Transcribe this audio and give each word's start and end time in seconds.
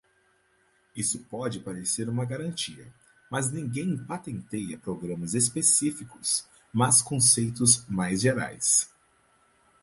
Isso 0.95 1.19
pode 1.29 1.59
parecer 1.59 2.09
uma 2.09 2.25
garantia, 2.25 2.91
mas 3.29 3.51
ninguém 3.51 3.95
patenteia 3.95 4.75
programas 4.75 5.35
específicos, 5.35 6.43
mas 6.73 7.03
conceitos 7.03 7.85
mais 7.87 8.21
gerais. 8.21 8.89